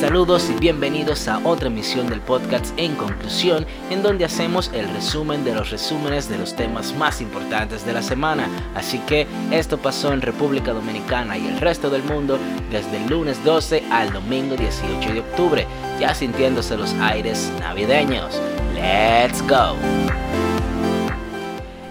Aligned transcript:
Saludos 0.00 0.50
y 0.50 0.60
bienvenidos 0.60 1.26
a 1.26 1.38
otra 1.42 1.68
emisión 1.68 2.06
del 2.06 2.20
podcast 2.20 2.66
En 2.76 2.96
Conclusión, 2.96 3.64
en 3.90 4.02
donde 4.02 4.26
hacemos 4.26 4.70
el 4.74 4.86
resumen 4.90 5.42
de 5.42 5.54
los 5.54 5.70
resúmenes 5.70 6.28
de 6.28 6.36
los 6.36 6.54
temas 6.54 6.94
más 6.94 7.22
importantes 7.22 7.86
de 7.86 7.94
la 7.94 8.02
semana. 8.02 8.46
Así 8.74 8.98
que 8.98 9.26
esto 9.50 9.78
pasó 9.78 10.12
en 10.12 10.20
República 10.20 10.74
Dominicana 10.74 11.38
y 11.38 11.46
el 11.46 11.58
resto 11.58 11.88
del 11.88 12.02
mundo 12.02 12.38
desde 12.70 12.98
el 12.98 13.08
lunes 13.08 13.42
12 13.42 13.84
al 13.90 14.12
domingo 14.12 14.54
18 14.54 15.14
de 15.14 15.20
octubre, 15.20 15.66
ya 15.98 16.14
sintiéndose 16.14 16.76
los 16.76 16.92
aires 17.00 17.50
navideños. 17.58 18.38
¡Let's 18.74 19.40
go! 19.48 19.76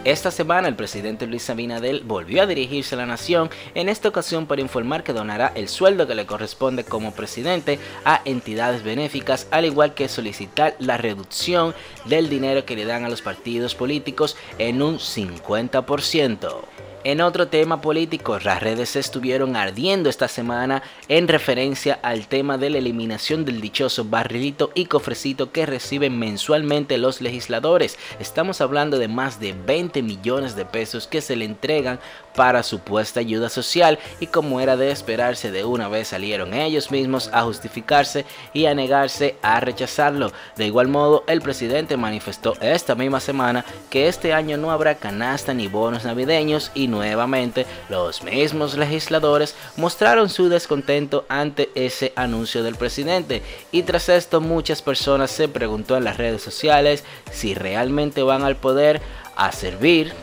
Esta 0.06 0.30
semana 0.30 0.68
el 0.68 0.76
presidente 0.76 1.26
Luis 1.26 1.50
Abinadel 1.50 2.04
volvió 2.06 2.44
a 2.44 2.46
dirigirse 2.46 2.94
a 2.94 3.00
la 3.00 3.08
nación, 3.08 3.50
en 3.74 3.90
esta 3.90 4.08
ocasión 4.08 4.46
para 4.46 4.62
informar 4.62 5.04
que 5.04 5.14
donará 5.14 5.52
el 5.56 5.68
sueldo 5.68 6.06
que 6.06 6.14
le 6.14 6.28
corresponde 6.28 6.84
como 6.84 7.16
presidente 7.16 7.80
a 8.04 8.22
entidades 8.24 8.84
benéficas, 8.84 9.48
al 9.50 9.66
igual 9.66 9.96
que 9.96 10.08
solicitar 10.08 10.76
la 10.78 10.98
reducción 10.98 11.74
del 12.06 12.30
dinero 12.30 12.66
que 12.66 12.76
le 12.76 12.86
dan 12.86 13.04
a 13.04 13.10
los 13.10 13.24
partidos 13.24 13.74
políticos 13.74 14.38
en 14.60 14.84
un 14.84 15.00
50%. 15.00 16.95
En 17.06 17.22
otro 17.22 17.50
tema 17.50 17.82
político, 17.82 18.40
las 18.40 18.64
redes 18.64 18.96
estuvieron 18.96 19.56
ardiendo 19.56 20.10
esta 20.10 20.28
semana 20.28 20.82
en 21.08 21.28
referencia 21.28 22.00
al 22.02 22.26
tema 22.26 22.58
de 22.58 22.72
la 22.72 22.80
eliminación 22.80 23.46
del 23.46 23.62
dichoso 23.62 24.06
barrilito 24.06 24.72
y 24.74 24.88
cofrecito 24.88 25.52
que 25.52 25.68
reciben 25.68 26.18
mensualmente 26.18 26.98
los 26.98 27.22
legisladores. 27.22 28.00
Estamos 28.20 28.60
hablando 28.60 28.98
de 28.98 29.08
más 29.08 29.40
de 29.40 29.54
20 29.54 30.02
millones 30.02 30.56
de 30.56 30.66
pesos 30.66 31.06
que 31.06 31.22
se 31.22 31.36
le 31.36 31.46
entregan 31.46 32.00
para 32.36 32.64
supuesta 32.64 33.20
ayuda 33.20 33.50
social 33.50 34.00
y 34.20 34.26
como 34.26 34.60
era 34.60 34.76
de 34.76 34.90
esperarse 34.92 35.52
de 35.52 35.64
una 35.64 35.88
vez 35.88 36.10
salieron 36.10 36.56
ellos 36.56 36.90
mismos 36.92 37.30
a 37.32 37.44
justificarse 37.44 38.26
y 38.52 38.66
a 38.66 38.74
negarse 38.74 39.36
a 39.44 39.60
rechazarlo. 39.60 40.32
De 40.56 40.66
igual 40.66 40.88
modo, 40.88 41.24
el 41.28 41.42
presidente 41.42 41.98
manifestó 41.98 42.56
esta 42.62 42.96
misma 42.96 43.20
semana 43.20 43.64
que 43.92 44.08
este 44.08 44.34
año 44.34 44.58
no 44.58 44.72
habrá 44.72 44.96
canasta 44.96 45.54
ni 45.54 45.68
bonos 45.68 46.04
navideños 46.04 46.72
y 46.74 46.88
nuevamente 46.96 47.68
los 47.90 48.24
mismos 48.24 48.76
legisladores 48.76 49.56
mostraron 49.78 50.30
su 50.30 50.50
descontento 50.50 51.26
ante 51.30 51.70
ese 51.76 52.14
anuncio 52.16 52.64
del 52.64 52.76
presidente. 52.76 53.44
Y 53.72 53.84
tras 53.84 54.10
esto 54.10 54.42
muchas 54.42 54.82
personas 54.82 55.30
se 55.30 55.48
preguntó 55.48 55.98
en 55.98 56.04
las 56.04 56.18
redes 56.18 56.42
sociales 56.42 57.04
si 57.32 57.54
realmente 57.54 58.24
van 58.24 58.44
al 58.44 58.56
poder 58.56 59.02
a 59.36 59.52
servir 59.52 60.14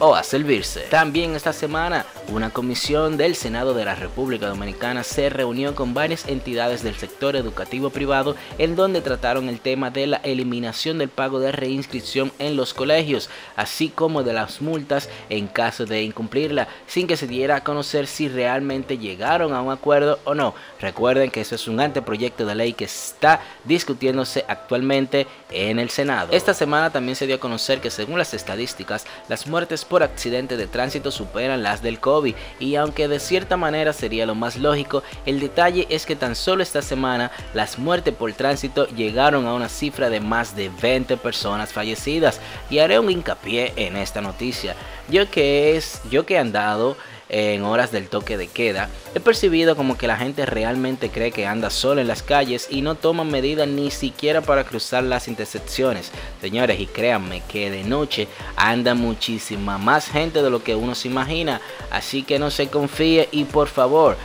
o 0.00 0.14
a 0.14 0.24
servirse. 0.24 0.80
También 0.90 1.36
esta 1.36 1.52
semana, 1.52 2.04
una 2.28 2.50
comisión 2.50 3.16
del 3.16 3.36
Senado 3.36 3.74
de 3.74 3.84
la 3.84 3.94
República 3.94 4.48
Dominicana 4.48 5.04
se 5.04 5.30
reunió 5.30 5.74
con 5.74 5.94
varias 5.94 6.26
entidades 6.26 6.82
del 6.82 6.96
sector 6.96 7.36
educativo 7.36 7.90
privado 7.90 8.34
en 8.58 8.76
donde 8.76 9.02
trataron 9.02 9.48
el 9.48 9.60
tema 9.60 9.90
de 9.90 10.06
la 10.06 10.16
eliminación 10.18 10.98
del 10.98 11.10
pago 11.10 11.38
de 11.38 11.52
reinscripción 11.52 12.32
en 12.38 12.56
los 12.56 12.74
colegios, 12.74 13.30
así 13.56 13.90
como 13.90 14.22
de 14.22 14.32
las 14.32 14.60
multas 14.62 15.08
en 15.28 15.46
caso 15.46 15.84
de 15.84 16.02
incumplirla, 16.02 16.68
sin 16.86 17.06
que 17.06 17.16
se 17.16 17.26
diera 17.26 17.56
a 17.56 17.64
conocer 17.64 18.06
si 18.06 18.28
realmente 18.28 18.98
llegaron 18.98 19.52
a 19.52 19.62
un 19.62 19.70
acuerdo 19.70 20.18
o 20.24 20.34
no. 20.34 20.54
Recuerden 20.80 21.30
que 21.30 21.42
eso 21.42 21.54
es 21.54 21.68
un 21.68 21.78
anteproyecto 21.78 22.46
de 22.46 22.54
ley 22.54 22.72
que 22.72 22.86
está 22.86 23.40
discutiéndose 23.64 24.44
actualmente 24.48 25.26
en 25.50 25.78
el 25.78 25.90
Senado. 25.90 26.32
Esta 26.32 26.54
semana 26.54 26.90
también 26.90 27.16
se 27.16 27.26
dio 27.26 27.36
a 27.36 27.40
conocer 27.40 27.80
que 27.80 27.90
según 27.90 28.18
las 28.18 28.32
estadísticas, 28.32 29.04
las 29.28 29.46
muertes 29.46 29.84
por 29.90 30.04
accidente 30.04 30.56
de 30.56 30.68
tránsito 30.68 31.10
superan 31.10 31.64
las 31.64 31.82
del 31.82 31.98
COVID 31.98 32.36
y 32.60 32.76
aunque 32.76 33.08
de 33.08 33.18
cierta 33.18 33.56
manera 33.56 33.92
sería 33.92 34.24
lo 34.24 34.36
más 34.36 34.56
lógico, 34.56 35.02
el 35.26 35.40
detalle 35.40 35.88
es 35.90 36.06
que 36.06 36.14
tan 36.14 36.36
solo 36.36 36.62
esta 36.62 36.80
semana 36.80 37.32
las 37.54 37.76
muertes 37.76 38.14
por 38.14 38.32
tránsito 38.32 38.86
llegaron 38.86 39.48
a 39.48 39.52
una 39.52 39.68
cifra 39.68 40.08
de 40.08 40.20
más 40.20 40.54
de 40.54 40.70
20 40.80 41.16
personas 41.16 41.72
fallecidas 41.72 42.40
y 42.70 42.78
haré 42.78 43.00
un 43.00 43.10
hincapié 43.10 43.72
en 43.74 43.96
esta 43.96 44.20
noticia. 44.20 44.76
Yo 45.08 45.28
que 45.28 45.76
es, 45.76 46.00
yo 46.08 46.24
que 46.24 46.34
he 46.34 46.38
andado 46.38 46.96
en 47.30 47.62
horas 47.62 47.92
del 47.92 48.08
toque 48.08 48.36
de 48.36 48.48
queda, 48.48 48.90
he 49.14 49.20
percibido 49.20 49.76
como 49.76 49.96
que 49.96 50.06
la 50.06 50.16
gente 50.16 50.44
realmente 50.46 51.10
cree 51.10 51.32
que 51.32 51.46
anda 51.46 51.70
solo 51.70 52.00
en 52.00 52.08
las 52.08 52.22
calles 52.22 52.66
y 52.70 52.82
no 52.82 52.96
toma 52.96 53.24
medidas 53.24 53.68
ni 53.68 53.90
siquiera 53.90 54.40
para 54.42 54.64
cruzar 54.64 55.04
las 55.04 55.28
intersecciones. 55.28 56.10
Señores, 56.40 56.80
y 56.80 56.86
créanme 56.86 57.42
que 57.48 57.70
de 57.70 57.84
noche 57.84 58.28
anda 58.56 58.94
muchísima 58.94 59.78
más 59.78 60.08
gente 60.08 60.42
de 60.42 60.50
lo 60.50 60.62
que 60.62 60.74
uno 60.74 60.94
se 60.94 61.08
imagina, 61.08 61.60
así 61.90 62.22
que 62.22 62.38
no 62.38 62.50
se 62.50 62.68
confíe 62.68 63.28
y 63.30 63.44
por 63.44 63.68
favor, 63.68 64.16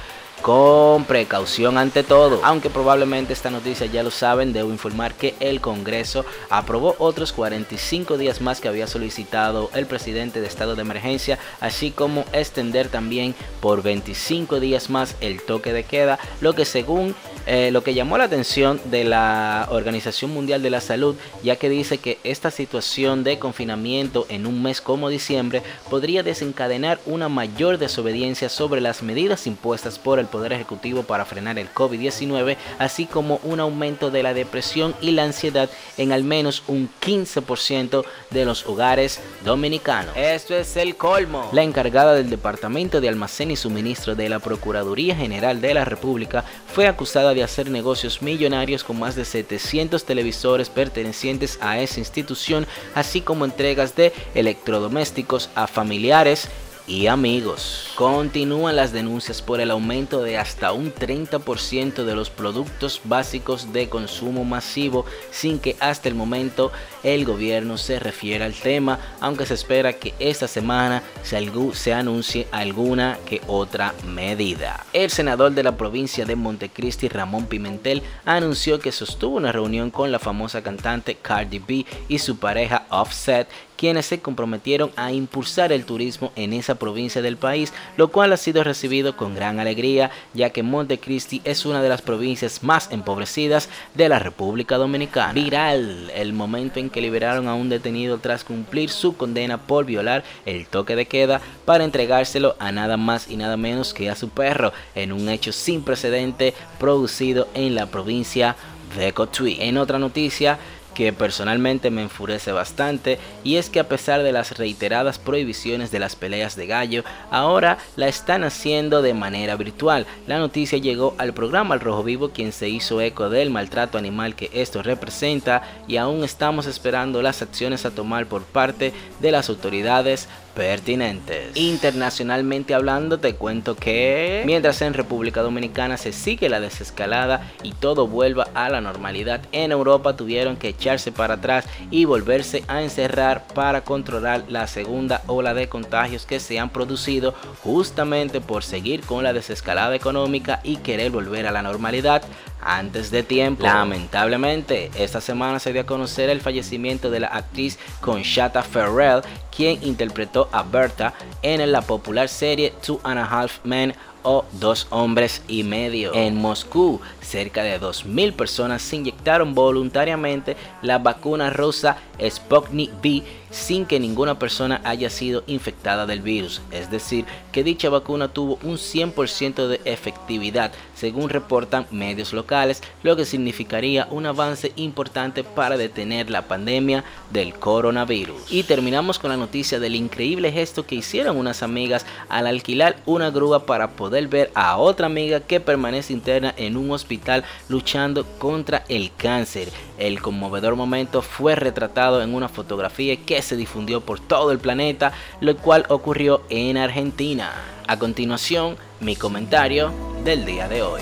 con 0.45 1.05
precaución 1.05 1.79
ante 1.79 2.03
todo. 2.03 2.39
Aunque 2.43 2.69
probablemente 2.69 3.33
esta 3.33 3.49
noticia 3.49 3.87
ya 3.87 4.03
lo 4.03 4.11
saben, 4.11 4.53
debo 4.53 4.69
informar 4.69 5.15
que 5.15 5.33
el 5.39 5.59
Congreso 5.59 6.23
aprobó 6.51 6.95
otros 6.99 7.33
45 7.33 8.19
días 8.19 8.41
más 8.41 8.61
que 8.61 8.67
había 8.67 8.85
solicitado 8.85 9.71
el 9.73 9.87
presidente 9.87 10.41
de 10.41 10.47
estado 10.47 10.75
de 10.75 10.83
emergencia, 10.83 11.39
así 11.61 11.89
como 11.89 12.25
extender 12.31 12.89
también 12.89 13.33
por 13.59 13.81
25 13.81 14.59
días 14.59 14.91
más 14.91 15.15
el 15.19 15.41
toque 15.41 15.73
de 15.73 15.83
queda, 15.83 16.19
lo 16.41 16.53
que 16.53 16.65
según 16.65 17.15
eh, 17.45 17.69
lo 17.71 17.83
que 17.83 17.93
llamó 17.93 18.17
la 18.17 18.23
atención 18.25 18.81
de 18.85 19.03
la 19.03 19.67
Organización 19.69 20.31
Mundial 20.31 20.61
de 20.61 20.69
la 20.69 20.81
Salud, 20.81 21.15
ya 21.43 21.55
que 21.57 21.69
dice 21.69 21.97
que 21.97 22.17
esta 22.23 22.51
situación 22.51 23.23
de 23.23 23.39
confinamiento 23.39 24.25
en 24.29 24.47
un 24.47 24.63
mes 24.63 24.81
como 24.81 25.09
diciembre 25.09 25.61
podría 25.89 26.23
desencadenar 26.23 26.99
una 27.05 27.29
mayor 27.29 27.77
desobediencia 27.77 28.49
sobre 28.49 28.81
las 28.81 29.03
medidas 29.03 29.47
impuestas 29.47 29.99
por 29.99 30.19
el 30.19 30.25
Poder 30.25 30.53
Ejecutivo 30.53 31.03
para 31.03 31.25
frenar 31.25 31.59
el 31.59 31.71
COVID-19, 31.71 32.57
así 32.79 33.05
como 33.05 33.39
un 33.43 33.59
aumento 33.59 34.11
de 34.11 34.23
la 34.23 34.33
depresión 34.33 34.95
y 35.01 35.11
la 35.11 35.23
ansiedad 35.23 35.69
en 35.97 36.11
al 36.11 36.23
menos 36.23 36.63
un 36.67 36.89
15% 37.01 38.03
de 38.31 38.45
los 38.45 38.65
hogares 38.65 39.19
dominicanos. 39.43 40.15
Esto 40.15 40.55
es 40.55 40.75
el 40.77 40.95
colmo. 40.95 41.49
La 41.51 41.63
encargada 41.63 42.13
del 42.15 42.29
Departamento 42.29 43.01
de 43.01 43.09
Almacén 43.09 43.51
y 43.51 43.55
Suministro 43.55 44.15
de 44.15 44.29
la 44.29 44.39
Procuraduría 44.39 45.15
General 45.15 45.61
de 45.61 45.73
la 45.73 45.85
República 45.85 46.43
fue 46.73 46.87
acusada 46.87 47.34
de 47.35 47.43
hacer 47.43 47.69
negocios 47.69 48.21
millonarios 48.21 48.83
con 48.83 48.99
más 48.99 49.15
de 49.15 49.25
700 49.25 50.03
televisores 50.05 50.69
pertenecientes 50.69 51.59
a 51.61 51.79
esa 51.79 51.99
institución, 51.99 52.65
así 52.95 53.21
como 53.21 53.45
entregas 53.45 53.95
de 53.95 54.13
electrodomésticos 54.33 55.49
a 55.53 55.67
familiares 55.67 56.49
y 56.87 57.07
amigos. 57.07 57.91
Continúan 57.95 58.75
las 58.75 58.91
denuncias 58.91 59.41
por 59.41 59.59
el 59.59 59.71
aumento 59.71 60.21
de 60.21 60.37
hasta 60.37 60.71
un 60.71 60.93
30% 60.93 62.03
de 62.03 62.15
los 62.15 62.29
productos 62.29 63.01
básicos 63.03 63.73
de 63.73 63.89
consumo 63.89 64.43
masivo 64.43 65.05
sin 65.31 65.59
que 65.59 65.75
hasta 65.79 66.09
el 66.09 66.15
momento 66.15 66.71
el 67.03 67.25
gobierno 67.25 67.77
se 67.77 67.99
refiera 67.99 68.45
al 68.45 68.53
tema, 68.53 68.99
aunque 69.19 69.45
se 69.45 69.53
espera 69.53 69.93
que 69.93 70.13
esta 70.19 70.47
semana 70.47 71.03
se, 71.23 71.93
anuncie 71.93 72.47
alguna 72.51 73.17
que 73.25 73.41
otra 73.47 73.93
medida. 74.05 74.85
El 74.93 75.09
senador 75.09 75.51
de 75.53 75.63
la 75.63 75.77
provincia 75.77 76.25
de 76.25 76.35
Montecristi, 76.35 77.07
Ramón 77.07 77.45
Pimentel, 77.45 78.03
anunció 78.25 78.79
que 78.79 78.91
sostuvo 78.91 79.37
una 79.37 79.51
reunión 79.51 79.91
con 79.91 80.11
la 80.11 80.19
famosa 80.19 80.61
cantante 80.61 81.15
Cardi 81.15 81.59
B 81.59 81.85
y 82.07 82.19
su 82.19 82.37
pareja 82.37 82.85
Offset 82.89 83.47
quienes 83.77 84.05
se 84.05 84.19
comprometieron 84.19 84.91
a 84.95 85.11
impulsar 85.11 85.71
el 85.71 85.85
turismo 85.85 86.31
en 86.35 86.53
esa 86.53 86.75
provincia 86.75 87.21
del 87.21 87.37
país, 87.37 87.73
lo 87.97 88.09
cual 88.09 88.33
ha 88.33 88.37
sido 88.37 88.63
recibido 88.63 89.15
con 89.17 89.35
gran 89.35 89.59
alegría, 89.59 90.11
ya 90.33 90.49
que 90.49 90.63
Montecristi 90.63 91.41
es 91.43 91.65
una 91.65 91.81
de 91.81 91.89
las 91.89 92.01
provincias 92.01 92.63
más 92.63 92.91
empobrecidas 92.91 93.69
de 93.93 94.09
la 94.09 94.19
República 94.19 94.77
Dominicana. 94.77 95.33
Viral 95.33 96.11
el 96.15 96.33
momento 96.33 96.79
en 96.79 96.89
que 96.89 97.01
liberaron 97.01 97.47
a 97.47 97.55
un 97.55 97.69
detenido 97.69 98.17
tras 98.19 98.43
cumplir 98.43 98.89
su 98.89 99.15
condena 99.15 99.57
por 99.57 99.85
violar 99.85 100.23
el 100.45 100.67
toque 100.67 100.95
de 100.95 101.05
queda 101.05 101.41
para 101.65 101.83
entregárselo 101.83 102.55
a 102.59 102.71
nada 102.71 102.97
más 102.97 103.29
y 103.29 103.37
nada 103.37 103.57
menos 103.57 103.93
que 103.93 104.09
a 104.09 104.15
su 104.15 104.29
perro, 104.29 104.73
en 104.93 105.11
un 105.11 105.29
hecho 105.29 105.51
sin 105.51 105.83
precedente 105.83 106.53
producido 106.79 107.47
en 107.53 107.75
la 107.75 107.87
provincia 107.87 108.55
de 108.95 109.11
Cotuí. 109.13 109.57
En 109.59 109.77
otra 109.77 109.99
noticia, 109.99 110.57
que 110.95 111.13
personalmente 111.13 111.91
me 111.91 112.01
enfurece 112.01 112.51
bastante 112.51 113.19
y 113.43 113.57
es 113.57 113.69
que 113.69 113.79
a 113.79 113.87
pesar 113.87 114.23
de 114.23 114.31
las 114.31 114.57
reiteradas 114.57 115.19
prohibiciones 115.19 115.91
de 115.91 115.99
las 115.99 116.15
peleas 116.15 116.55
de 116.55 116.65
gallo, 116.65 117.03
ahora 117.29 117.77
la 117.95 118.07
están 118.07 118.43
haciendo 118.43 119.03
de 119.03 119.13
manera 119.13 119.55
virtual. 119.55 120.07
La 120.25 120.39
noticia 120.39 120.79
llegó 120.79 121.13
al 121.19 121.33
programa 121.33 121.75
El 121.75 121.81
Rojo 121.81 122.03
Vivo 122.03 122.29
quien 122.29 122.51
se 122.51 122.69
hizo 122.69 123.01
eco 123.01 123.29
del 123.29 123.51
maltrato 123.51 123.99
animal 123.99 124.35
que 124.35 124.49
esto 124.53 124.81
representa 124.81 125.61
y 125.87 125.97
aún 125.97 126.23
estamos 126.23 126.65
esperando 126.65 127.21
las 127.21 127.43
acciones 127.43 127.85
a 127.85 127.91
tomar 127.91 128.25
por 128.25 128.43
parte 128.43 128.93
de 129.19 129.31
las 129.31 129.49
autoridades 129.49 130.27
pertinentes. 130.55 131.55
Internacionalmente 131.55 132.73
hablando, 132.73 133.19
te 133.19 133.35
cuento 133.35 133.75
que 133.75 134.43
mientras 134.45 134.81
en 134.81 134.93
República 134.93 135.41
Dominicana 135.41 135.97
se 135.97 136.13
sigue 136.13 136.49
la 136.49 136.59
desescalada 136.59 137.51
y 137.61 137.73
todo 137.73 138.07
vuelva 138.07 138.47
a 138.55 138.69
la 138.69 138.81
normalidad, 138.81 139.41
en 139.51 139.71
Europa 139.71 140.15
tuvieron 140.15 140.55
que 140.55 140.69
echarse 140.69 141.11
para 141.11 141.35
atrás 141.35 141.65
y 141.91 142.05
volverse 142.05 142.63
a 142.67 142.81
encerrar 142.81 143.45
para 143.53 143.81
controlar 143.81 144.45
la 144.47 144.65
segunda 144.67 145.21
ola 145.27 145.53
de 145.53 145.69
contagios 145.69 146.25
que 146.25 146.39
se 146.39 146.57
han 146.57 146.69
producido 146.69 147.33
justamente 147.63 148.41
por 148.41 148.63
seguir 148.63 149.01
con 149.01 149.23
la 149.23 149.33
desescalada 149.33 149.95
económica 149.95 150.61
y 150.63 150.77
querer 150.77 151.11
volver 151.11 151.45
a 151.45 151.51
la 151.51 151.61
normalidad 151.61 152.23
antes 152.65 153.11
de 153.11 153.23
tiempo. 153.23 153.63
Lamentablemente, 153.63 154.91
esta 154.97 155.21
semana 155.21 155.59
se 155.59 155.71
dio 155.71 155.83
a 155.83 155.85
conocer 155.85 156.29
el 156.29 156.41
fallecimiento 156.41 157.09
de 157.09 157.21
la 157.21 157.27
actriz 157.27 157.79
Conchata 158.01 158.63
Ferrell, 158.63 159.21
quien 159.55 159.81
interpretó 159.83 160.49
a 160.51 160.63
Berta 160.63 161.13
en 161.41 161.71
la 161.71 161.81
popular 161.81 162.27
serie 162.27 162.73
Two 162.85 162.99
and 163.03 163.19
a 163.19 163.25
Half 163.25 163.59
Men 163.63 163.93
o 164.25 164.43
dos 164.53 164.87
hombres 164.89 165.43
y 165.47 165.63
medio. 165.63 166.13
En 166.13 166.35
Moscú, 166.35 166.99
cerca 167.21 167.61
de 167.61 167.79
2.000 167.79 168.33
personas 168.33 168.81
se 168.81 168.95
inyectaron 168.95 169.53
voluntariamente 169.53 170.57
la 170.81 170.97
vacuna 170.97 171.51
rosa 171.51 171.97
Sputnik 172.19 172.91
V 173.03 173.23
sin 173.51 173.85
que 173.85 173.99
ninguna 173.99 174.39
persona 174.39 174.81
haya 174.83 175.11
sido 175.11 175.43
infectada 175.45 176.07
del 176.07 176.21
virus. 176.21 176.61
Es 176.71 176.89
decir, 176.89 177.25
que 177.51 177.63
dicha 177.63 177.89
vacuna 177.89 178.27
tuvo 178.27 178.57
un 178.63 178.77
100% 178.77 179.67
de 179.67 179.79
efectividad, 179.85 180.71
según 180.95 181.29
reportan 181.29 181.85
medios 181.91 182.33
locales, 182.33 182.81
lo 183.03 183.15
que 183.15 183.25
significaría 183.25 184.07
un 184.09 184.25
avance 184.25 184.71
importante 184.75 185.43
para 185.43 185.77
detener 185.77 186.29
la 186.29 186.47
pandemia 186.47 187.03
del 187.31 187.53
coronavirus. 187.53 188.51
Y 188.51 188.63
terminamos 188.63 189.19
con 189.19 189.29
la 189.29 189.37
noticia 189.37 189.79
del 189.79 189.95
increíble 189.95 190.51
gesto 190.51 190.85
que 190.85 190.95
hicieron 190.95 191.37
unas 191.37 191.61
amigas 191.63 192.05
al 192.29 192.47
alquilar 192.47 192.95
una 193.05 193.29
grúa 193.29 193.65
para 193.65 193.91
poder 193.91 194.27
ver 194.27 194.51
a 194.55 194.77
otra 194.77 195.07
amiga 195.07 195.39
que 195.39 195.59
permanece 195.59 196.13
interna 196.13 196.53
en 196.57 196.77
un 196.77 196.91
hospital 196.91 197.43
luchando 197.69 198.25
contra 198.39 198.83
el 198.87 199.11
cáncer. 199.15 199.69
El 199.97 200.21
conmovedor 200.21 200.75
momento 200.75 201.21
fue 201.21 201.55
retratado 201.55 202.21
en 202.21 202.33
una 202.33 202.49
fotografía 202.49 203.15
que 203.17 203.41
se 203.41 203.55
difundió 203.55 204.01
por 204.01 204.19
todo 204.19 204.51
el 204.51 204.59
planeta, 204.59 205.13
lo 205.41 205.55
cual 205.57 205.85
ocurrió 205.89 206.41
en 206.49 206.77
Argentina. 206.77 207.53
A 207.87 207.99
continuación, 207.99 208.77
mi 208.99 209.15
comentario 209.15 209.91
del 210.23 210.45
día 210.45 210.67
de 210.67 210.81
hoy. 210.81 211.01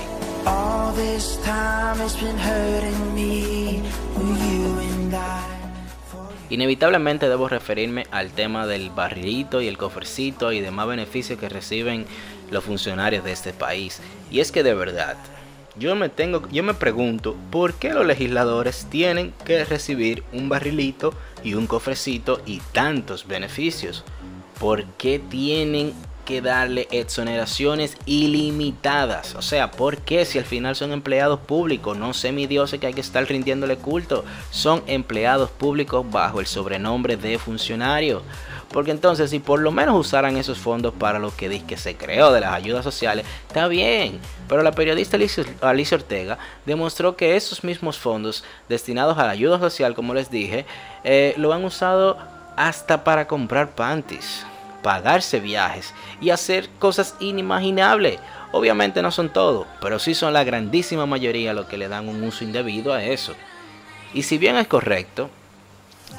Inevitablemente 6.50 7.30
debo 7.30 7.48
referirme 7.48 8.06
al 8.12 8.32
tema 8.32 8.68
del 8.68 8.90
barrilito 8.90 9.62
y 9.62 9.68
el 9.68 9.78
cofrecito 9.78 10.52
y 10.52 10.60
demás 10.60 10.88
beneficios 10.88 11.40
que 11.40 11.50
reciben 11.50 12.06
los 12.52 12.64
funcionarios 12.64 13.24
de 13.24 13.32
este 13.32 13.54
país. 13.54 14.02
Y 14.30 14.40
es 14.40 14.52
que 14.52 14.64
de 14.64 14.76
verdad, 14.76 15.18
yo 15.78 15.96
me 15.96 16.10
tengo, 16.10 16.48
yo 16.52 16.64
me 16.64 16.76
pregunto 16.76 17.36
por 17.50 17.74
qué 17.74 17.94
los 17.94 18.06
legisladores 18.06 18.88
tienen 18.90 19.34
que 19.46 19.66
recibir 19.66 20.24
un 20.32 20.50
barrilito 20.50 21.14
y 21.44 21.56
un 21.56 21.66
cofrecito 21.66 22.42
y 22.46 22.60
tantos 22.72 23.28
beneficios. 23.28 24.04
¿Por 24.60 24.86
qué 24.98 25.20
tienen 25.20 25.94
que 26.26 26.42
darle 26.42 26.88
exoneraciones 26.92 27.98
ilimitadas? 28.06 29.36
O 29.36 29.42
sea, 29.42 29.72
¿por 29.72 29.98
qué 30.00 30.26
si 30.26 30.40
al 30.40 30.46
final 30.46 30.76
son 30.76 30.92
empleados 30.92 31.40
públicos? 31.40 31.98
No 31.98 32.14
sé 32.14 32.32
mi 32.32 32.48
Dios 32.48 32.76
que 32.80 32.88
hay 32.88 32.94
que 32.94 33.02
estar 33.02 33.26
rindiéndole 33.26 33.78
culto. 33.78 34.26
Son 34.52 34.84
empleados 34.88 35.50
públicos 35.50 36.06
bajo 36.10 36.40
el 36.40 36.48
sobrenombre 36.48 37.18
de 37.18 37.38
funcionario. 37.38 38.24
Porque 38.74 38.92
entonces 38.92 39.30
si 39.30 39.40
por 39.40 39.60
lo 39.60 39.72
menos 39.72 39.96
usaran 39.96 40.36
esos 40.36 40.58
fondos 40.58 40.94
para 40.98 41.20
lo 41.20 41.36
que 41.36 41.48
dice 41.48 41.66
que 41.66 41.78
se 41.78 41.96
creó 41.96 42.32
de 42.32 42.42
las 42.42 42.54
ayudas 42.54 42.84
sociales, 42.84 43.26
está 43.48 43.68
bien. 43.68 44.20
Pero 44.50 44.64
la 44.64 44.72
periodista 44.72 45.18
Alicia 45.62 45.98
Ortega 45.98 46.40
demostró 46.66 47.16
que 47.16 47.36
esos 47.36 47.64
mismos 47.64 48.00
fondos 48.00 48.44
destinados 48.68 49.18
a 49.20 49.26
la 49.26 49.32
ayuda 49.32 49.60
social, 49.60 49.94
como 49.94 50.16
les 50.16 50.32
dije, 50.32 50.66
eh, 51.04 51.36
lo 51.38 51.54
han 51.54 51.64
usado 51.64 52.18
hasta 52.56 53.04
para 53.04 53.28
comprar 53.28 53.76
panties, 53.76 54.46
pagarse 54.84 55.40
viajes 55.40 55.94
y 56.22 56.30
hacer 56.30 56.70
cosas 56.78 57.16
inimaginables. 57.20 58.20
Obviamente 58.52 59.02
no 59.02 59.10
son 59.10 59.30
todo, 59.30 59.66
pero 59.82 59.98
sí 59.98 60.14
son 60.14 60.34
la 60.34 60.44
grandísima 60.44 61.08
mayoría 61.08 61.54
los 61.54 61.66
que 61.66 61.80
le 61.80 61.88
dan 61.88 62.08
un 62.08 62.22
uso 62.22 62.44
indebido 62.44 62.94
a 62.94 63.04
eso. 63.04 63.34
Y 64.14 64.22
si 64.22 64.38
bien 64.38 64.58
es 64.58 64.68
correcto, 64.68 65.32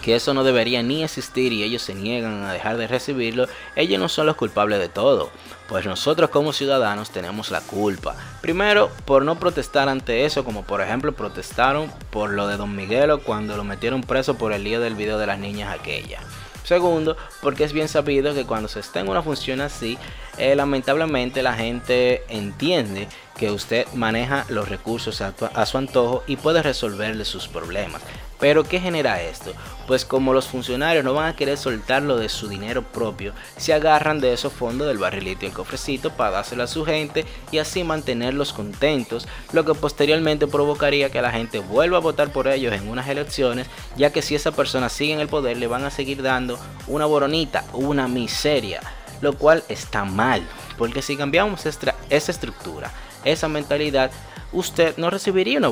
que 0.03 0.17
eso 0.17 0.35
no 0.35 0.45
debería 0.45 0.83
ni 0.83 1.05
existir 1.05 1.53
y 1.53 1.63
ellos 1.63 1.83
se 1.83 1.95
niegan 1.95 2.43
a 2.43 2.53
dejar 2.53 2.77
de 2.77 2.87
recibirlo, 2.87 3.47
ellos 3.77 4.01
no 4.01 4.09
son 4.09 4.27
los 4.27 4.37
culpables 4.37 4.79
de 4.79 4.89
todo. 4.89 5.31
Pues 5.69 5.87
nosotros 5.87 6.31
como 6.31 6.53
ciudadanos 6.53 7.11
tenemos 7.11 7.51
la 7.51 7.61
culpa. 7.61 8.15
Primero, 8.43 8.91
por 9.05 9.25
no 9.25 9.39
protestar 9.39 9.89
ante 9.89 10.25
eso, 10.25 10.45
como 10.45 10.63
por 10.63 10.81
ejemplo 10.81 11.13
protestaron 11.13 11.91
por 12.11 12.31
lo 12.31 12.49
de 12.49 12.57
Don 12.57 12.75
Miguelo 12.75 13.23
cuando 13.23 13.57
lo 13.57 13.65
metieron 13.65 14.03
preso 14.03 14.35
por 14.35 14.53
el 14.53 14.65
lío 14.65 14.81
del 14.81 14.95
video 14.95 15.19
de 15.19 15.27
las 15.27 15.39
niñas 15.39 15.73
aquella. 15.73 16.21
Segundo, 16.65 17.17
porque 17.43 17.65
es 17.65 17.73
bien 17.73 17.89
sabido 17.89 18.35
que 18.35 18.47
cuando 18.47 18.69
se 18.69 18.81
está 18.81 19.01
en 19.01 19.09
una 19.09 19.23
función 19.23 19.61
así, 19.61 19.99
eh, 20.39 20.57
lamentablemente 20.57 21.43
la 21.43 21.55
gente 21.55 22.25
entiende 22.29 23.07
que 23.37 23.51
usted 23.51 23.87
maneja 23.95 24.45
los 24.49 24.69
recursos 24.69 25.21
a, 25.21 25.67
su 25.67 25.79
antojo 25.79 26.23
y 26.27 26.37
puede 26.37 26.63
resolverle 26.63 27.25
sus 27.25 27.49
problemas. 27.49 28.03
Pero 28.39 28.65
¿qué 28.65 28.81
genera 28.81 29.23
esto? 29.23 29.53
Pues 29.87 30.05
como 30.05 30.33
los 30.35 30.47
funcionarios 30.47 31.05
no 31.05 31.15
van 31.15 31.29
a 31.29 31.37
querer 31.37 31.57
soltarlo 31.57 32.17
de 32.17 32.29
su 32.29 32.49
dinero 32.49 32.83
propio, 32.83 33.33
se 33.57 33.73
agarran 33.73 34.21
de 34.21 34.33
esos 34.33 34.53
fondos 34.53 34.87
del 34.87 34.99
barrilito 34.99 35.45
y 35.45 35.49
el 35.49 35.55
cofrecito 35.55 36.11
para 36.11 36.31
dárselo 36.31 36.65
a 36.65 36.67
su 36.67 36.85
gente 36.85 37.25
y 37.53 37.59
así 37.59 37.85
mantenerlos 37.85 38.53
contentos, 38.53 39.27
lo 39.53 39.65
que 39.65 39.75
posteriormente 39.75 40.47
provocaría 40.47 41.11
que 41.11 41.23
la 41.23 41.31
gente 41.31 41.61
vuelva 41.61 41.99
a 41.99 42.03
votar 42.03 42.33
por 42.33 42.49
ellos 42.49 42.75
en 42.75 42.89
unas 42.89 43.09
elecciones, 43.09 43.67
ya 43.97 44.11
que 44.11 44.23
si 44.23 44.35
esa 44.35 44.53
persona 44.53 44.89
sigue 44.89 45.15
en 45.15 45.21
el 45.21 45.29
poder 45.29 45.57
le 45.57 45.67
van 45.67 45.85
a 45.85 45.91
seguir 45.91 46.23
dando 46.23 46.59
una 46.87 47.07
boronita, 47.07 47.65
una 47.73 48.09
miseria, 48.09 48.81
lo 49.21 49.33
cual 49.39 49.63
está 49.69 50.05
mal, 50.05 50.47
porque 50.77 51.03
si 51.03 51.17
cambiamos 51.17 51.65
esa 51.67 52.33
estructura, 52.33 52.93
esa 53.25 53.49
mentalidad, 53.49 54.11
usted 54.53 54.97
no 54.97 55.11
recibiría 55.11 55.59
una 55.59 55.71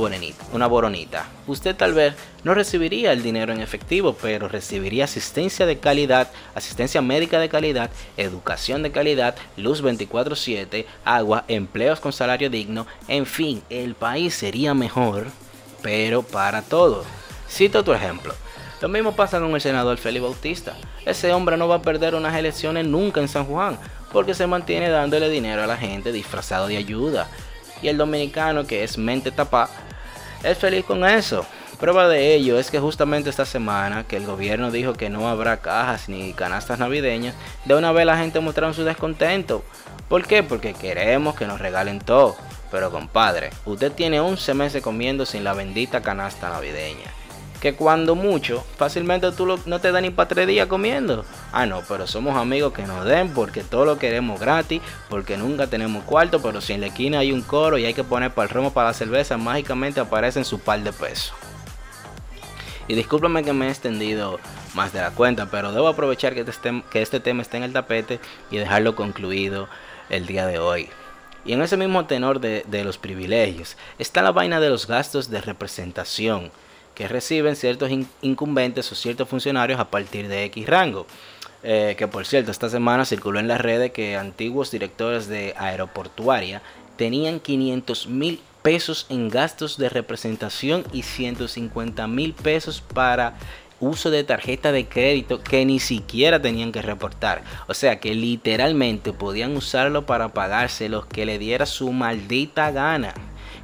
una 0.53 0.67
boronita. 0.67 1.27
Usted 1.47 1.77
tal 1.77 1.95
vez 1.95 2.15
no 2.43 2.53
recibiría 2.55 3.13
el 3.13 3.23
dinero 3.23 3.53
en 3.53 3.61
efectivo, 3.61 4.17
pero 4.21 4.49
recibiría 4.49 5.05
asistencia 5.05 5.67
de 5.67 5.79
calidad, 5.79 6.29
asistencia 6.55 7.01
médica 7.01 7.39
de 7.39 7.49
calidad, 7.49 7.91
educación 8.17 8.83
de 8.83 8.91
calidad, 8.91 9.37
luz 9.57 9.83
24/7, 9.83 10.87
agua, 11.05 11.45
empleos 11.49 12.01
con 12.01 12.13
salario 12.13 12.51
digno, 12.51 12.87
en 13.09 13.25
fin, 13.27 13.63
el 13.71 13.95
país 13.95 14.35
sería 14.35 14.75
mejor, 14.75 15.27
pero 15.83 16.23
para 16.23 16.63
todos. 16.63 17.07
Cito 17.49 17.81
otro 17.81 17.95
ejemplo. 17.95 18.35
Lo 18.81 18.89
mismo 18.89 19.15
pasa 19.15 19.39
con 19.39 19.55
el 19.55 19.61
senador 19.61 19.97
Félix 19.97 20.25
Bautista. 20.25 20.75
Ese 21.07 21.33
hombre 21.33 21.57
no 21.57 21.69
va 21.69 21.77
a 21.77 21.83
perder 21.83 22.17
unas 22.17 22.35
elecciones 22.35 22.85
nunca 22.85 23.21
en 23.21 23.29
San 23.29 23.45
Juan, 23.45 23.79
porque 24.13 24.35
se 24.35 24.47
mantiene 24.47 24.89
dándole 24.89 25.29
dinero 25.29 25.63
a 25.63 25.67
la 25.67 25.77
gente 25.77 26.13
disfrazado 26.13 26.69
de 26.69 26.77
ayuda 26.77 27.29
y 27.83 27.89
el 27.89 27.99
dominicano 27.99 28.67
que 28.67 28.85
es 28.85 28.99
mente 28.99 29.31
tapa 29.31 29.69
es 30.43 30.59
feliz 30.59 30.85
con 30.85 31.05
eso. 31.05 31.47
Prueba 31.79 32.07
de 32.07 32.35
ello 32.35 32.61
es 32.61 32.71
que 32.71 32.79
justamente 32.79 33.29
esta 33.29 33.45
semana 33.45 34.05
que 34.05 34.17
el 34.17 34.25
gobierno 34.25 34.71
dijo 34.71 34.93
que 34.93 35.11
no 35.11 35.29
habrá 35.29 35.57
cajas 35.57 36.09
ni 36.09 36.33
canastas 36.33 36.79
navideñas, 36.79 37.35
de 37.65 37.75
una 37.75 37.91
vez 37.91 38.07
la 38.07 38.19
gente 38.19 38.39
mostraron 38.39 38.75
su 38.75 38.85
descontento. 38.85 39.65
¿Por 40.09 40.25
qué? 40.25 40.45
Porque 40.45 40.75
queremos 40.75 41.35
que 41.35 41.47
nos 41.47 41.61
regalen 41.61 41.99
todo. 41.99 42.37
Pero 42.71 42.93
compadre, 42.93 43.51
usted 43.65 43.91
tiene 43.91 44.21
11 44.21 44.55
meses 44.55 44.83
comiendo 44.83 45.27
sin 45.27 45.43
la 45.43 45.55
bendita 45.55 46.03
canasta 46.03 46.51
navideña 46.51 47.22
que 47.63 47.77
cuando 47.77 48.17
mucho, 48.17 48.67
fácilmente 48.77 49.31
tú 49.31 49.57
no 49.67 49.81
te 49.81 49.93
dan 49.93 50.03
ni 50.03 50.11
para 50.11 50.27
tres 50.27 50.49
días 50.49 50.67
comiendo. 50.67 51.25
Ah, 51.53 51.65
no, 51.65 51.81
pero 51.89 52.09
somos 52.09 52.37
amigos 52.37 52.73
que 52.73 52.83
nos 52.83 53.05
den 53.05 53.33
porque 53.33 53.63
todo 53.63 53.85
lo 53.85 53.99
queremos 54.01 54.41
gratis, 54.41 54.83
porque 55.09 55.37
nunca 55.37 55.69
tenemos 55.69 56.03
cuarto, 56.03 56.43
pero 56.43 56.61
si 56.61 56.73
en 56.73 56.81
la 56.81 56.89
esquina 56.89 57.21
hay 57.21 57.31
un 57.31 57.41
coro 57.41 57.79
y 57.79 57.85
hay 57.85 57.95
que 57.95 58.03
poner 58.03 58.33
para 58.33 58.49
el 58.49 58.53
romo 58.53 58.73
para 58.73 58.89
la 58.89 58.95
cerveza, 58.95 59.39
mágicamente 59.39 60.01
aparecen 60.01 60.45
su 60.45 60.59
par 60.59 60.81
de 60.81 60.93
pesos. 60.93 61.35
Y 62.89 62.97
discúlpame 62.97 63.45
que 63.45 63.53
me 63.53 63.69
he 63.69 63.71
extendido 63.71 64.41
más 64.75 64.93
de 64.93 65.01
la 65.01 65.13
cuenta, 65.13 65.47
pero 65.49 65.71
debo 65.71 65.87
aprovechar 65.87 66.35
que 66.35 66.41
este, 66.41 66.83
que 66.91 67.01
este 67.01 67.21
tema 67.21 67.43
esté 67.43 67.59
en 67.59 67.63
el 67.63 67.73
tapete 67.73 68.19
y 68.51 68.57
dejarlo 68.57 68.97
concluido 68.97 69.69
el 70.11 70.27
día 70.27 70.49
de 70.49 70.59
hoy. 70.59 70.89
Y 71.45 71.53
en 71.53 71.63
ese 71.63 71.77
mismo 71.77 72.07
tenor 72.07 72.41
de 72.41 72.85
los 72.85 72.99
privilegios 72.99 73.77
está 74.01 74.21
la 74.21 74.33
vaina 74.33 74.59
de 74.59 74.69
los 74.69 74.89
gastos 74.89 75.31
de 75.31 75.41
representación 75.41 76.51
que 76.95 77.09
reciben 77.09 77.57
ciertos 77.57 77.91
incumbentes 78.21 78.91
o 78.93 78.95
ciertos 78.95 79.29
funcionarios 79.29 79.81
a 79.81 79.91
partir 79.91 80.29
de 80.29 80.45
X 80.45 80.67
rango. 80.67 81.07
Eh, 81.63 81.95
que 81.97 82.09
por 82.09 82.27
cierto, 82.27 82.51
esta 82.51 82.69
semana 82.69 83.05
circuló 83.05 83.39
en 83.39 83.49
las 83.49 83.61
redes 83.61 83.93
que 83.93 84.17
antiguos 84.17 84.71
directores 84.71 85.29
de 85.29 85.55
aeroportuaria 85.57 86.61
tenían 86.97 87.41
500 87.41 88.09
mil 88.09 88.41
pesos 88.63 89.07
en 89.09 89.29
gastos 89.29 89.77
de 89.77 89.89
representación 89.89 90.85
y 90.93 91.03
150 91.03 92.07
mil 92.07 92.33
pesos 92.33 92.81
para 92.81 93.35
uso 93.81 94.11
de 94.11 94.23
tarjeta 94.23 94.71
de 94.71 94.87
crédito 94.87 95.43
que 95.43 95.65
ni 95.65 95.81
siquiera 95.81 96.41
tenían 96.41 96.73
que 96.73 96.83
reportar. 96.83 97.43
O 97.67 97.75
sea 97.75 97.99
que 97.99 98.15
literalmente 98.15 99.13
podían 99.13 99.57
usarlo 99.57 100.07
para 100.07 100.29
pagarse 100.29 100.89
los 100.89 101.07
que 101.07 101.27
le 101.27 101.39
diera 101.39 101.67
su 101.67 101.93
maldita 101.93 102.71
gana. 102.71 103.13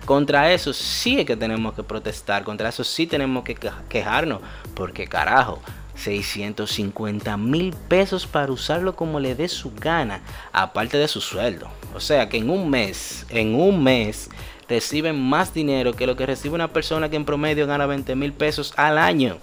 Contra 0.09 0.55
eso 0.55 0.73
sí 0.73 1.21
es 1.21 1.27
que 1.27 1.37
tenemos 1.37 1.75
que 1.75 1.83
protestar, 1.83 2.43
contra 2.43 2.71
eso 2.71 2.83
sí 2.83 3.07
tenemos 3.07 3.45
que 3.45 3.55
quejarnos, 3.91 4.41
porque 4.73 5.07
carajo, 5.07 5.61
650 5.97 7.37
mil 7.37 7.75
pesos 7.89 8.27
para 8.27 8.51
usarlo 8.51 8.97
como 8.97 9.21
le 9.21 9.35
dé 9.35 9.49
su 9.49 9.71
gana, 9.75 10.23
aparte 10.51 10.97
de 10.97 11.09
su 11.09 11.21
sueldo. 11.21 11.69
O 11.95 12.01
sea 12.01 12.31
que 12.31 12.39
en 12.39 12.49
un 12.49 12.71
mes, 12.71 13.27
en 13.29 13.55
un 13.55 13.85
mes, 13.85 14.31
reciben 14.67 15.21
más 15.21 15.53
dinero 15.53 15.93
que 15.93 16.07
lo 16.07 16.17
que 16.17 16.25
recibe 16.25 16.55
una 16.55 16.69
persona 16.69 17.11
que 17.11 17.17
en 17.17 17.27
promedio 17.27 17.67
gana 17.67 17.85
20 17.85 18.17
mil 18.17 18.33
pesos 18.33 18.73
al 18.79 18.97
año 18.97 19.37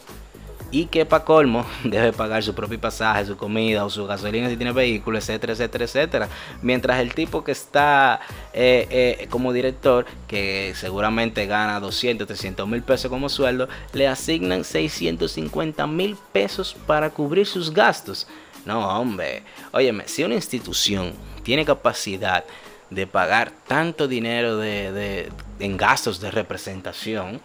y 0.75 0.88
que 0.88 1.05
para 1.05 1.24
colmo 1.24 1.65
debe 1.86 2.12
pagar 2.12 2.44
su 2.44 2.53
propio 2.53 2.77
pasaje, 2.77 3.25
su 3.25 3.38
comida 3.38 3.86
o 3.86 3.89
su 3.89 4.05
gasolina 4.05 4.50
si 4.50 4.58
tiene 4.58 4.74
vehículo, 4.74 5.17
etcétera, 5.17 5.53
etcétera, 5.53 5.86
etcétera. 5.86 6.29
Mientras 6.62 7.00
el 7.00 7.13
tipo 7.13 7.46
que 7.46 7.53
está 7.53 8.20
eh, 8.51 8.86
eh, 8.89 9.27
como 9.29 9.53
director, 9.53 10.05
que 10.27 10.74
seguramente 10.75 11.46
gana 11.46 11.79
200, 11.79 12.27
300 12.27 12.67
mil 12.67 12.84
pesos 12.84 13.10
como 13.10 13.29
sueldo, 13.29 13.70
le 13.94 14.05
asignan 14.10 14.65
650 14.65 15.88
mil 15.88 16.17
pesos 16.34 16.75
para 16.86 17.10
cubrir 17.10 17.48
sus 17.48 17.74
gastos. 17.74 18.27
No, 18.65 19.00
hombre, 19.00 19.44
óyeme, 19.72 20.10
si 20.10 20.25
una 20.25 20.36
institución 20.36 21.13
tiene 21.44 21.63
capacidad 21.63 22.44
de 22.89 23.08
pagar 23.08 23.53
tanto 23.65 24.10
dinero 24.10 24.58
de, 24.58 25.32
en 25.60 25.77
gastos 25.77 26.20
de 26.20 26.32
representación, 26.32 27.39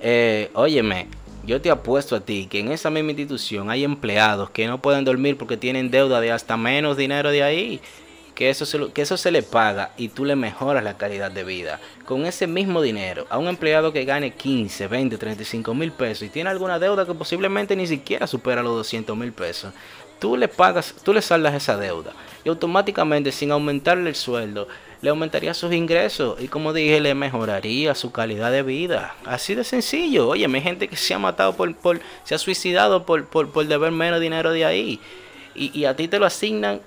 eh, 0.00 0.50
óyeme, 0.54 1.08
yo 1.44 1.60
te 1.60 1.70
apuesto 1.70 2.16
a 2.16 2.20
ti 2.20 2.46
que 2.50 2.60
en 2.60 2.70
esa 2.70 2.90
misma 2.90 3.10
institución 3.10 3.70
hay 3.70 3.84
empleados 3.84 4.50
que 4.50 4.66
no 4.66 4.80
pueden 4.80 5.04
dormir 5.04 5.36
porque 5.36 5.56
tienen 5.56 5.90
deuda 5.90 6.20
de 6.20 6.32
hasta 6.32 6.56
menos 6.56 6.96
dinero 6.96 7.30
de 7.30 7.42
ahí. 7.42 7.80
Que 8.34 8.48
eso, 8.48 8.64
se 8.64 8.90
que 8.92 9.02
eso 9.02 9.18
se 9.18 9.30
le 9.30 9.42
paga 9.42 9.92
y 9.98 10.08
tú 10.08 10.24
le 10.24 10.34
mejoras 10.34 10.82
la 10.82 10.96
calidad 10.96 11.30
de 11.30 11.44
vida. 11.44 11.78
Con 12.06 12.24
ese 12.24 12.46
mismo 12.46 12.80
dinero, 12.80 13.26
a 13.28 13.36
un 13.36 13.48
empleado 13.48 13.92
que 13.92 14.06
gane 14.06 14.32
15, 14.32 14.86
20, 14.86 15.18
35 15.18 15.74
mil 15.74 15.92
pesos 15.92 16.22
y 16.22 16.30
tiene 16.30 16.48
alguna 16.48 16.78
deuda 16.78 17.04
que 17.04 17.12
posiblemente 17.12 17.76
ni 17.76 17.86
siquiera 17.86 18.26
supera 18.26 18.62
los 18.62 18.76
200 18.76 19.14
mil 19.14 19.32
pesos, 19.32 19.74
tú 20.18 20.38
le 20.38 20.48
pagas, 20.48 20.94
tú 21.02 21.12
le 21.12 21.20
saldas 21.20 21.54
esa 21.54 21.76
deuda 21.76 22.12
y 22.44 22.48
automáticamente 22.48 23.30
sin 23.30 23.50
aumentarle 23.50 24.08
el 24.08 24.16
sueldo, 24.16 24.68
le 25.02 25.10
aumentaría 25.10 25.54
sus 25.54 25.72
ingresos 25.72 26.40
y 26.40 26.48
como 26.48 26.72
dije, 26.72 27.00
le 27.00 27.14
mejoraría 27.14 27.94
su 27.94 28.12
calidad 28.12 28.50
de 28.52 28.62
vida. 28.62 29.14
Así 29.24 29.54
de 29.54 29.64
sencillo. 29.64 30.28
Oye, 30.28 30.46
hay 30.46 30.60
gente 30.60 30.88
que 30.88 30.96
se 30.96 31.14
ha 31.14 31.18
matado 31.18 31.54
por, 31.54 31.74
por 31.74 32.00
se 32.24 32.34
ha 32.34 32.38
suicidado 32.38 33.06
por, 33.06 33.26
por, 33.26 33.50
por 33.50 33.66
deber 33.66 33.92
menos 33.92 34.20
dinero 34.20 34.52
de 34.52 34.64
ahí. 34.64 35.00
Y, 35.54 35.78
y 35.78 35.84
a 35.86 35.96
ti 35.96 36.08
te 36.08 36.18
lo 36.18 36.26
asignan 36.26 36.80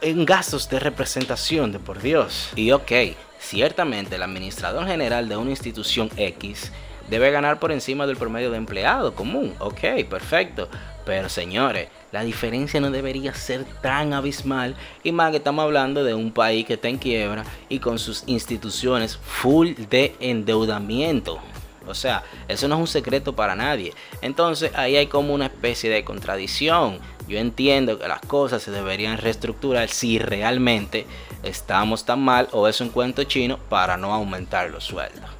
en 0.00 0.24
gastos 0.24 0.68
de 0.68 0.80
representación, 0.80 1.72
de 1.72 1.78
por 1.78 2.00
Dios. 2.00 2.50
Y 2.56 2.70
ok, 2.72 2.92
ciertamente 3.38 4.16
el 4.16 4.22
administrador 4.22 4.86
general 4.86 5.28
de 5.28 5.36
una 5.36 5.50
institución 5.50 6.10
X 6.16 6.72
debe 7.10 7.30
ganar 7.30 7.58
por 7.58 7.72
encima 7.72 8.06
del 8.06 8.16
promedio 8.16 8.50
de 8.50 8.58
empleado 8.58 9.14
común. 9.14 9.54
Ok, 9.58 9.80
perfecto. 10.08 10.68
Pero 11.04 11.28
señores, 11.28 11.88
la 12.12 12.22
diferencia 12.22 12.80
no 12.80 12.90
debería 12.90 13.34
ser 13.34 13.64
tan 13.80 14.12
abismal 14.12 14.74
y 15.02 15.12
más 15.12 15.30
que 15.30 15.38
estamos 15.38 15.62
hablando 15.62 16.04
de 16.04 16.14
un 16.14 16.32
país 16.32 16.66
que 16.66 16.74
está 16.74 16.88
en 16.88 16.98
quiebra 16.98 17.44
y 17.68 17.78
con 17.78 17.98
sus 17.98 18.24
instituciones 18.26 19.16
full 19.16 19.72
de 19.88 20.14
endeudamiento. 20.20 21.40
O 21.86 21.94
sea, 21.94 22.22
eso 22.46 22.68
no 22.68 22.74
es 22.74 22.80
un 22.82 22.86
secreto 22.86 23.34
para 23.34 23.54
nadie. 23.54 23.94
Entonces 24.20 24.70
ahí 24.74 24.96
hay 24.96 25.06
como 25.06 25.32
una 25.32 25.46
especie 25.46 25.88
de 25.88 26.04
contradicción. 26.04 26.98
Yo 27.26 27.38
entiendo 27.38 27.98
que 27.98 28.08
las 28.08 28.20
cosas 28.20 28.62
se 28.62 28.70
deberían 28.70 29.16
reestructurar 29.16 29.88
si 29.88 30.18
realmente 30.18 31.06
estamos 31.42 32.04
tan 32.04 32.20
mal 32.20 32.48
o 32.52 32.68
es 32.68 32.80
un 32.82 32.90
cuento 32.90 33.24
chino 33.24 33.58
para 33.70 33.96
no 33.96 34.12
aumentar 34.12 34.70
los 34.70 34.84
sueldos. 34.84 35.30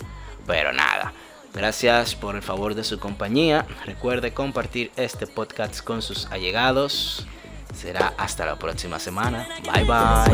Pero 0.47 0.73
nada, 0.73 1.13
Gracias 1.55 2.15
por 2.15 2.37
el 2.37 2.43
favor 2.43 2.75
de 2.75 2.85
su 2.85 2.99
compañía. 2.99 3.67
Recuerde 3.87 4.33
compartir 4.33 4.91
este 4.97 5.27
podcast 5.27 5.83
con 5.83 6.03
sus 6.03 6.27
allegados. 6.27 7.27
Será 7.75 8.15
hasta 8.17 8.47
la 8.47 8.57
próxima 8.57 8.99
semana. 8.99 9.49
Bye 9.63 9.85
bye. 9.85 10.29